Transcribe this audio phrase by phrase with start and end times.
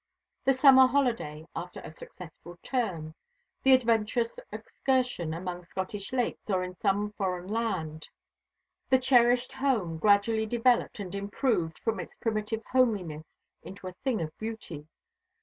[0.45, 3.13] The summer holiday after a successful term;
[3.61, 8.07] the adventurous excursion among Scottish lakes or in some foreign land;
[8.89, 13.27] the cherished home, gradually developed and improved from its primitive homeliness
[13.61, 14.87] into a thing of beauty.